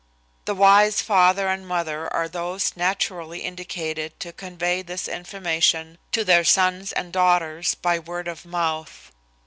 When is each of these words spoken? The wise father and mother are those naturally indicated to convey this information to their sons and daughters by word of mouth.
The 0.45 0.55
wise 0.55 0.99
father 0.99 1.47
and 1.47 1.67
mother 1.67 2.11
are 2.11 2.27
those 2.27 2.75
naturally 2.75 3.41
indicated 3.41 4.19
to 4.21 4.33
convey 4.33 4.81
this 4.81 5.07
information 5.07 5.99
to 6.11 6.25
their 6.25 6.43
sons 6.43 6.91
and 6.91 7.13
daughters 7.13 7.75
by 7.75 7.99
word 7.99 8.27
of 8.27 8.43
mouth. 8.43 9.11